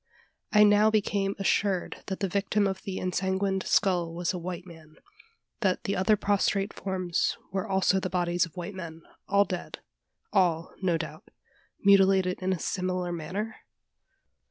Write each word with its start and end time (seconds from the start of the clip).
I 0.51 0.63
now 0.63 0.89
became 0.89 1.35
assured 1.37 2.01
that 2.07 2.21
the 2.21 2.27
victim 2.27 2.65
of 2.65 2.81
the 2.81 2.97
ensanguined 2.97 3.61
skull 3.67 4.15
was 4.15 4.33
a 4.33 4.39
white 4.39 4.65
man; 4.65 4.95
that 5.59 5.83
the 5.83 5.95
other 5.95 6.17
prostrate 6.17 6.73
forms 6.73 7.37
were 7.51 7.67
also 7.67 7.99
the 7.99 8.09
bodies 8.09 8.47
of 8.47 8.57
white 8.57 8.73
men, 8.73 9.03
all 9.27 9.45
dead 9.45 9.77
all, 10.33 10.73
no 10.81 10.97
doubt, 10.97 11.29
mutilated 11.83 12.39
in 12.41 12.51
a 12.51 12.57
similar 12.57 13.11
manner? 13.11 13.57